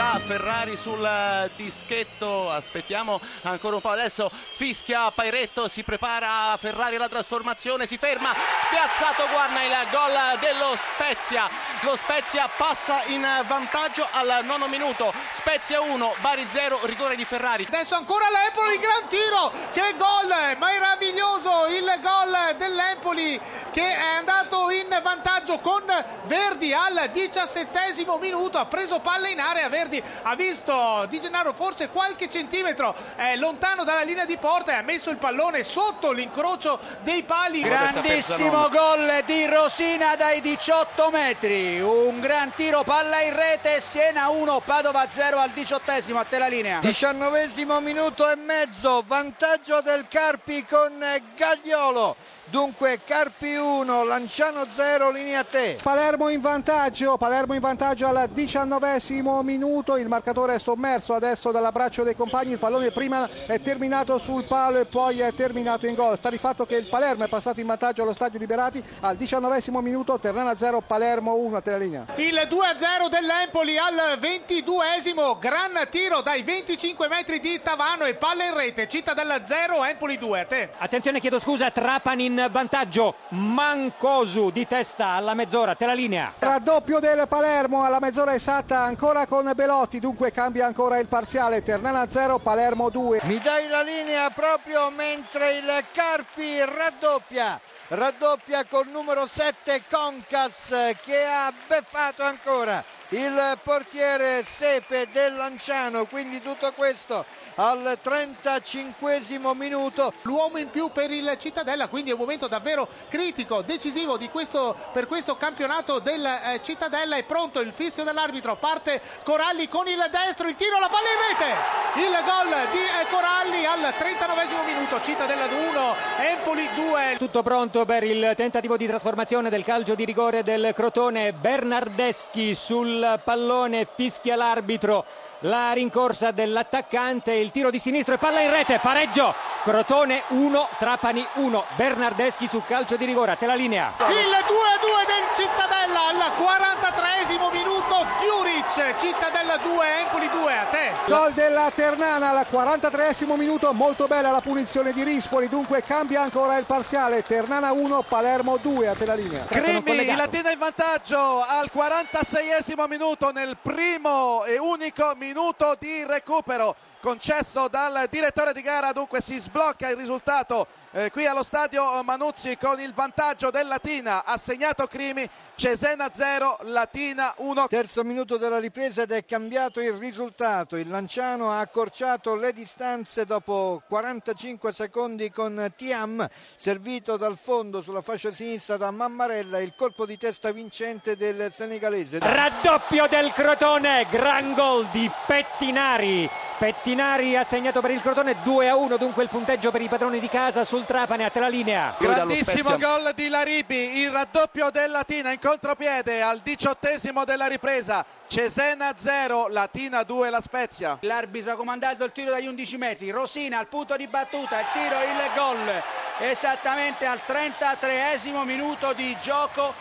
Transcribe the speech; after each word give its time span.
Ferrari 0.00 0.78
sul 0.78 1.50
dischetto, 1.56 2.50
aspettiamo 2.50 3.20
ancora 3.42 3.74
un 3.74 3.82
po', 3.82 3.90
adesso. 3.90 4.30
Fischia 4.52 5.10
Pairetto, 5.10 5.68
si 5.68 5.82
prepara 5.82 6.56
Ferrari 6.58 6.96
alla 6.96 7.08
trasformazione, 7.08 7.86
si 7.86 7.98
ferma, 7.98 8.34
spiazzato 8.62 9.26
guarda 9.30 9.62
il 9.62 9.88
gol 9.90 10.38
dello 10.40 10.76
Spezia, 10.76 11.48
lo 11.82 11.96
Spezia 11.96 12.48
passa 12.56 13.02
in 13.08 13.26
vantaggio 13.46 14.06
al 14.12 14.40
nono 14.44 14.68
minuto, 14.68 15.12
Spezia 15.32 15.82
1, 15.82 16.14
Bari 16.20 16.46
0, 16.50 16.80
rigore 16.84 17.16
di 17.16 17.24
Ferrari. 17.24 17.66
Adesso 17.66 17.94
ancora 17.94 18.24
l'Empoli, 18.30 18.78
gran 18.78 19.06
tiro, 19.08 19.52
che 19.72 19.94
gol, 19.98 20.56
meraviglioso 20.58 21.66
il 21.66 22.00
gol 22.00 22.56
dell'Empoli 22.56 23.40
che 23.70 23.86
è 23.86 24.16
andato 24.16 24.70
in 24.70 24.88
vantaggio 25.02 25.58
con 25.58 25.84
Verdi 26.24 26.72
al 26.72 27.10
diciassettesimo 27.12 28.16
minuto, 28.18 28.58
ha 28.58 28.66
preso 28.66 28.98
palla 29.00 29.28
in 29.28 29.40
area, 29.40 29.68
Verdi 29.68 29.89
ha 30.22 30.34
visto 30.36 31.06
Di 31.08 31.20
Gennaro 31.20 31.52
forse 31.52 31.88
qualche 31.88 32.28
centimetro 32.28 32.94
eh, 33.16 33.36
lontano 33.36 33.84
dalla 33.84 34.02
linea 34.02 34.24
di 34.24 34.36
porta 34.36 34.72
e 34.72 34.74
ha 34.76 34.82
messo 34.82 35.10
il 35.10 35.16
pallone 35.16 35.64
sotto 35.64 36.12
l'incrocio 36.12 36.78
dei 37.02 37.22
pali. 37.22 37.60
Grandissimo 37.60 38.68
gol 38.68 39.22
di 39.24 39.46
Rosina 39.46 40.16
dai 40.16 40.40
18 40.40 41.10
metri, 41.10 41.80
un 41.80 42.20
gran 42.20 42.52
tiro, 42.54 42.82
palla 42.82 43.20
in 43.22 43.34
rete, 43.34 43.80
Siena 43.80 44.28
1, 44.28 44.60
Padova 44.64 45.06
0 45.08 45.38
al 45.38 45.50
diciottesimo, 45.50 46.18
a 46.18 46.24
te 46.24 46.38
la 46.38 46.46
linea. 46.46 46.78
Diciannovesimo 46.80 47.80
minuto 47.80 48.30
e 48.30 48.36
mezzo, 48.36 49.02
vantaggio 49.06 49.80
del 49.80 50.06
Carpi 50.08 50.64
con 50.64 51.04
Gagliolo. 51.36 52.16
Dunque 52.50 52.98
Carpi 53.04 53.54
1, 53.54 54.02
Lanciano 54.02 54.66
0, 54.68 55.12
linea 55.12 55.40
a 55.40 55.44
te. 55.44 55.78
Palermo 55.80 56.28
in 56.30 56.40
vantaggio, 56.40 57.16
Palermo 57.16 57.54
in 57.54 57.60
vantaggio 57.60 58.08
al 58.08 58.28
diciannovesimo 58.28 59.40
minuto, 59.44 59.96
il 59.96 60.08
marcatore 60.08 60.56
è 60.56 60.58
sommerso 60.58 61.14
adesso 61.14 61.52
dall'abbraccio 61.52 62.02
dei 62.02 62.16
compagni, 62.16 62.52
il 62.52 62.58
pallone 62.58 62.90
prima 62.90 63.28
è 63.46 63.60
terminato 63.60 64.18
sul 64.18 64.42
palo 64.44 64.80
e 64.80 64.86
poi 64.86 65.20
è 65.20 65.32
terminato 65.32 65.86
in 65.86 65.94
gol. 65.94 66.18
Sta 66.18 66.28
di 66.28 66.38
fatto 66.38 66.66
che 66.66 66.74
il 66.74 66.86
Palermo 66.86 67.22
è 67.22 67.28
passato 67.28 67.60
in 67.60 67.66
vantaggio 67.66 68.02
allo 68.02 68.14
stadio 68.14 68.40
Liberati 68.40 68.82
al 69.00 69.14
diciannovesimo 69.14 69.80
minuto, 69.80 70.18
Ternana 70.18 70.56
0, 70.56 70.80
Palermo 70.80 71.36
1 71.36 71.56
a 71.56 71.60
te 71.60 71.70
la 71.70 71.76
linea. 71.76 72.06
Il 72.16 72.34
2-0 72.34 73.08
dell'Empoli 73.10 73.78
al 73.78 74.18
ventiduesimo, 74.18 75.38
gran 75.38 75.86
tiro 75.88 76.20
dai 76.20 76.42
25 76.42 77.06
metri 77.06 77.38
di 77.38 77.60
Tavano 77.62 78.06
e 78.06 78.14
palla 78.14 78.44
in 78.44 78.56
rete, 78.56 78.88
Cittadella 78.88 79.46
0, 79.46 79.84
Empoli 79.84 80.18
2 80.18 80.40
a 80.40 80.44
te. 80.46 80.70
Attenzione, 80.78 81.20
chiedo 81.20 81.38
scusa, 81.38 81.70
Trapani 81.70 82.24
in 82.24 82.38
vantaggio, 82.48 83.14
Mancosu 83.30 84.50
di 84.50 84.66
testa 84.66 85.08
alla 85.08 85.34
mezz'ora, 85.34 85.74
te 85.74 85.86
la 85.86 85.92
linea. 85.92 86.32
Raddoppio 86.38 86.98
del 86.98 87.26
Palermo 87.28 87.84
alla 87.84 88.00
mezz'ora 88.00 88.34
esatta 88.34 88.80
ancora 88.80 89.26
con 89.26 89.50
Belotti, 89.54 89.98
dunque 90.00 90.32
cambia 90.32 90.66
ancora 90.66 90.98
il 90.98 91.08
parziale, 91.08 91.62
Ternana 91.62 92.08
0, 92.08 92.38
Palermo 92.38 92.88
2. 92.90 93.20
Mi 93.24 93.38
dai 93.38 93.68
la 93.68 93.82
linea 93.82 94.30
proprio 94.30 94.90
mentre 94.90 95.58
il 95.58 95.84
Carpi 95.92 96.58
raddoppia. 96.64 97.60
Raddoppia 97.88 98.64
col 98.66 98.86
numero 98.86 99.26
7 99.26 99.82
Concas 99.90 100.94
che 101.04 101.24
ha 101.24 101.52
beffato 101.66 102.22
ancora 102.22 102.84
il 103.08 103.58
portiere 103.64 104.44
Sepe 104.44 105.08
del 105.10 105.34
Lanciano, 105.34 106.04
quindi 106.04 106.40
tutto 106.40 106.72
questo 106.76 107.24
al 107.56 107.98
35 108.00 109.20
minuto. 109.54 110.12
L'uomo 110.22 110.58
in 110.58 110.70
più 110.70 110.90
per 110.90 111.10
il 111.10 111.36
Cittadella, 111.38 111.88
quindi 111.88 112.10
è 112.10 112.12
un 112.12 112.20
momento 112.20 112.48
davvero 112.48 112.88
critico, 113.08 113.62
decisivo 113.62 114.16
di 114.16 114.28
questo, 114.28 114.76
per 114.92 115.06
questo 115.06 115.36
campionato 115.36 115.98
del 115.98 116.24
eh, 116.24 116.60
Cittadella. 116.62 117.16
È 117.16 117.24
pronto 117.24 117.60
il 117.60 117.72
fischio 117.72 118.04
dell'arbitro, 118.04 118.56
parte 118.56 119.00
Coralli 119.24 119.68
con 119.68 119.86
il 119.88 120.02
destro, 120.10 120.48
il 120.48 120.56
tiro, 120.56 120.78
la 120.78 120.88
palla 120.88 121.08
in 121.08 121.38
rete. 121.38 121.98
Il 122.00 122.24
gol 122.24 122.70
di 122.70 122.78
eh, 122.78 123.06
Coralli 123.10 123.64
al 123.64 123.92
39 123.96 124.48
minuto, 124.64 125.00
Cittadella 125.02 125.46
1, 125.46 125.94
Empoli 126.18 126.68
2. 126.74 127.16
Tutto 127.18 127.42
pronto 127.42 127.84
per 127.84 128.04
il 128.04 128.32
tentativo 128.36 128.76
di 128.76 128.86
trasformazione 128.86 129.50
del 129.50 129.64
calcio 129.64 129.94
di 129.94 130.04
rigore 130.04 130.42
del 130.42 130.72
Crotone. 130.74 131.32
Bernardeschi 131.32 132.54
sul 132.54 133.20
pallone, 133.24 133.86
fischia 133.92 134.36
l'arbitro. 134.36 135.04
La 135.44 135.72
rincorsa 135.72 136.32
dell'attaccante, 136.32 137.32
il 137.32 137.50
tiro 137.50 137.70
di 137.70 137.78
sinistro 137.78 138.12
e 138.12 138.18
palla 138.18 138.40
in 138.40 138.50
rete, 138.50 138.78
pareggio. 138.78 139.32
Crotone 139.62 140.22
1, 140.28 140.68
Trapani 140.78 141.26
1. 141.34 141.64
Bernardeschi 141.76 142.46
su 142.46 142.62
calcio 142.66 142.96
di 142.96 143.06
rigore, 143.06 143.30
a 143.32 143.36
te 143.36 143.46
la 143.46 143.54
linea. 143.54 143.90
Il 144.00 144.04
2-2 144.06 145.06
del 145.06 145.34
Cittadella 145.34 146.08
al 146.08 146.34
43 146.34 147.08
minuto, 147.52 148.06
Diuric, 148.20 148.98
Cittadella 148.98 149.56
2, 149.56 150.00
Empoli 150.00 150.28
2, 150.28 150.52
a 150.52 150.64
te. 150.64 150.92
Gol 151.06 151.32
della 151.32 151.70
Ternana 151.74 152.30
al 152.30 152.46
43 152.46 153.14
minuto, 153.36 153.72
molto 153.72 154.06
bella 154.06 154.30
la 154.30 154.40
punizione 154.40 154.92
di 154.92 155.02
Rispoli, 155.02 155.48
dunque 155.48 155.82
cambia 155.82 156.20
ancora 156.20 156.58
il 156.58 156.64
parziale, 156.64 157.22
Ternana 157.22 157.72
1, 157.72 158.02
Palermo 158.02 158.58
2, 158.58 158.88
a 158.88 158.94
te 158.94 159.06
la 159.06 159.14
linea. 159.14 159.46
Crimi, 159.46 160.00
il 160.00 160.16
Latina 160.16 160.50
in 160.50 160.58
vantaggio 160.58 161.44
al 161.46 161.70
46 161.70 162.74
minuto 162.88 163.30
nel 163.32 163.56
primo 163.60 164.44
e 164.44 164.58
unico 164.58 165.14
minuto 165.16 165.29
di 165.78 166.04
recupero 166.04 166.74
concesso 167.00 167.68
dal 167.68 168.06
direttore 168.08 168.52
di 168.52 168.60
gara. 168.60 168.92
Dunque 168.92 169.20
si 169.20 169.38
sblocca 169.38 169.88
il 169.88 169.96
risultato 169.96 170.66
eh, 170.92 171.10
qui 171.10 171.26
allo 171.26 171.42
stadio 171.42 172.02
Manuzzi 172.02 172.56
con 172.56 172.80
il 172.80 172.92
vantaggio 172.92 173.50
del 173.50 173.66
Latina. 173.66 174.24
Ha 174.24 174.36
segnato 174.36 174.86
Crimi 174.86 175.28
Cesena 175.54 176.10
0 176.12 176.58
Latina 176.62 177.34
1 177.38 177.66
terzo 177.68 178.04
minuto 178.04 178.36
della 178.36 178.58
ripresa 178.58 179.02
ed 179.02 179.12
è 179.12 179.24
cambiato 179.24 179.80
il 179.80 179.94
risultato. 179.94 180.76
Il 180.76 180.88
Lanciano 180.88 181.50
ha 181.50 181.60
accorciato 181.60 182.34
le 182.34 182.52
distanze 182.52 183.24
dopo 183.24 183.82
45 183.88 184.72
secondi 184.72 185.30
con 185.30 185.72
Tiam 185.76 186.28
servito 186.54 187.16
dal 187.16 187.36
fondo 187.36 187.82
sulla 187.82 188.02
fascia 188.02 188.30
sinistra 188.30 188.76
da 188.76 188.90
Mammarella 188.90 189.58
il 189.60 189.74
colpo 189.74 190.04
di 190.06 190.18
testa 190.18 190.52
vincente 190.52 191.16
del 191.16 191.50
senegalese. 191.52 192.18
Raddoppio 192.20 193.06
del 193.06 193.32
Crotone 193.32 194.06
gran 194.10 194.52
gol 194.54 194.86
di 194.92 195.10
Pettinari. 195.26 196.28
Pettinari 196.58 196.89
ha 196.98 197.44
segnato 197.44 197.80
per 197.80 197.92
il 197.92 198.00
Crotone 198.02 198.34
2 198.42 198.68
a 198.68 198.74
1 198.74 198.96
dunque 198.96 199.22
il 199.22 199.28
punteggio 199.28 199.70
per 199.70 199.80
i 199.80 199.86
padroni 199.86 200.18
di 200.18 200.28
casa 200.28 200.64
sul 200.64 200.84
Trapane 200.84 201.24
a 201.24 201.30
te 201.30 201.38
la 201.38 201.48
linea. 201.48 201.94
Grandissimo 201.96 202.76
gol 202.78 203.12
di 203.14 203.28
Laribi 203.28 203.98
il 203.98 204.10
raddoppio 204.10 204.70
del 204.70 204.90
Latina 204.90 205.30
in 205.30 205.38
contropiede 205.38 206.20
al 206.20 206.40
diciottesimo 206.42 207.24
della 207.24 207.46
ripresa. 207.46 208.04
Cesena 208.26 208.94
0 208.96 209.48
Latina 209.48 210.02
2 210.02 210.30
la 210.30 210.40
Spezia. 210.40 210.98
L'arbitro 211.02 211.52
ha 211.52 211.56
comandato 211.56 212.02
il 212.02 212.10
tiro 212.12 212.32
dagli 212.32 212.46
11 212.46 212.76
metri. 212.76 213.10
Rosina 213.10 213.58
al 213.58 213.68
punto 213.68 213.96
di 213.96 214.08
battuta 214.08 214.58
il 214.58 214.66
tiro 214.72 214.96
il 214.96 215.30
gol. 215.36 215.82
Esattamente 216.18 217.06
al 217.06 217.20
33 217.24 218.18
minuto 218.44 218.92
di 218.94 219.16
gioco 219.22 219.72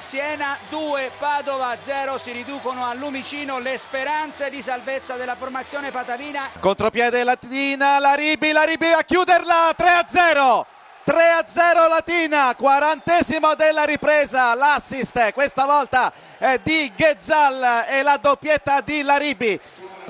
Siena 0.00 0.56
2, 0.70 1.10
Padova 1.18 1.76
0 1.78 2.16
si 2.16 2.32
riducono 2.32 2.84
a 2.86 2.94
Lumicino 2.94 3.58
le 3.58 3.76
speranze 3.76 4.48
di 4.48 4.62
salvezza 4.62 5.16
della 5.16 5.36
formazione 5.36 5.90
patavina. 5.90 6.48
Contropiede 6.58 7.22
Latina, 7.22 7.98
Laribi, 7.98 8.50
Laribi 8.50 8.86
a 8.92 9.02
chiuderla 9.02 9.74
3 9.76 9.88
a 9.88 10.04
0. 10.08 10.66
3 11.04 11.30
a 11.30 11.44
0 11.46 11.88
Latina, 11.88 12.54
quarantesimo 12.56 13.54
della 13.54 13.84
ripresa, 13.84 14.54
l'assist 14.54 15.32
questa 15.32 15.66
volta 15.66 16.12
è 16.38 16.58
di 16.62 16.90
Ghezzal 16.96 17.84
e 17.88 18.02
la 18.02 18.16
doppietta 18.16 18.80
di 18.80 19.02
Laribi. 19.02 19.60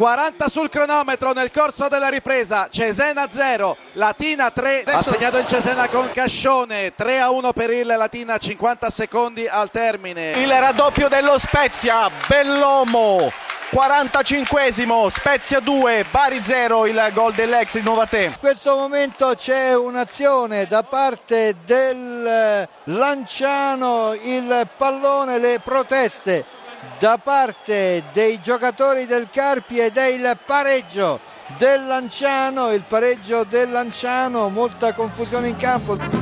40 0.01 0.49
sul 0.49 0.71
cronometro 0.71 1.35
nel 1.35 1.51
corso 1.51 1.87
della 1.89 2.09
ripresa, 2.09 2.69
Cesena 2.71 3.29
0, 3.29 3.77
Latina 3.93 4.51
3, 4.51 4.85
ha 4.85 5.03
segnato 5.03 5.37
il 5.37 5.47
Cesena 5.47 5.89
con 5.89 6.11
Cascione, 6.11 6.95
3 6.95 7.21
a 7.21 7.29
1 7.29 7.53
per 7.53 7.69
il 7.69 7.87
Latina, 7.87 8.39
50 8.39 8.89
secondi 8.89 9.47
al 9.47 9.71
termine. 9.71 10.31
Il 10.41 10.49
raddoppio 10.49 11.09
dello 11.09 11.39
Spezia, 11.39 12.11
Bellomo 12.27 13.31
45esimo, 13.71 15.09
Spezia 15.09 15.61
2, 15.61 16.07
Bari 16.11 16.41
0, 16.43 16.87
il 16.87 17.11
gol 17.13 17.35
dell'ex 17.35 17.75
di 17.75 17.83
Novate. 17.83 18.23
In 18.23 18.39
questo 18.41 18.75
momento 18.77 19.35
c'è 19.37 19.77
un'azione 19.77 20.65
da 20.65 20.83
parte 20.83 21.57
del 21.67 22.67
Lanciano, 22.85 24.15
il 24.15 24.67
pallone, 24.79 25.39
le 25.39 25.61
proteste 25.63 26.69
da 26.99 27.19
parte 27.23 28.05
dei 28.13 28.41
giocatori 28.41 29.07
del 29.07 29.29
Carpi 29.31 29.79
ed 29.79 29.97
è 29.97 30.07
il 30.07 30.39
pareggio 30.45 31.21
del 31.59 31.87
Lanciano, 31.87 32.73
il 32.73 32.85
pareggio 32.87 33.45
del 33.45 33.71
Lanciano, 33.71 34.49
molta 34.49 34.93
confusione 34.93 35.49
in 35.49 35.57
campo. 35.57 36.20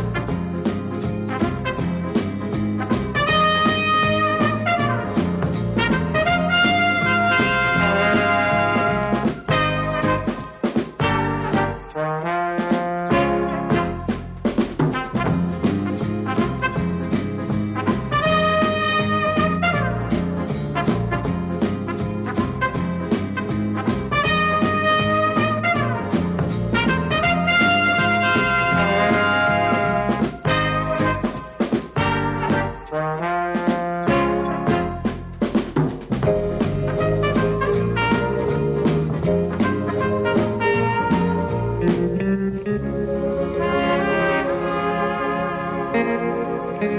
thank 46.81 46.93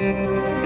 you 0.00 0.61